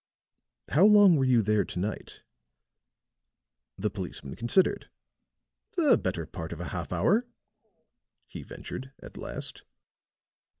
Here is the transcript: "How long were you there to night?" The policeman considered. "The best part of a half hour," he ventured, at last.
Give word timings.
"How 0.69 0.83
long 0.83 1.15
were 1.15 1.23
you 1.25 1.43
there 1.43 1.63
to 1.63 1.77
night?" 1.79 2.23
The 3.77 3.91
policeman 3.91 4.35
considered. 4.35 4.89
"The 5.77 5.95
best 5.95 6.31
part 6.31 6.51
of 6.51 6.59
a 6.59 6.69
half 6.69 6.91
hour," 6.91 7.27
he 8.25 8.41
ventured, 8.41 8.93
at 8.99 9.15
last. 9.15 9.61